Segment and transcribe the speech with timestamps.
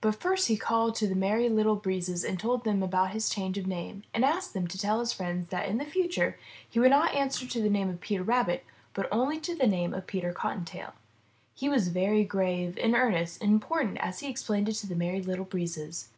[0.00, 3.58] But first he called to the Merry Little Breezes and told them about his change
[3.58, 6.80] of name and asked them to tell all his friends that in the future he
[6.80, 10.06] would not answer to the name of Peter Rabbit, but only to the name of
[10.06, 10.94] Peter Cottontail.
[11.54, 15.20] He was very grave, and earnest, and important as he explained it to the Merry
[15.20, 16.08] Little Breezes.